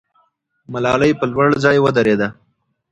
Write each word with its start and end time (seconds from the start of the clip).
ملالۍ 0.73 1.11
په 1.19 1.25
لوړ 1.31 1.49
ځای 1.63 1.77
ودرېده. 1.81 2.27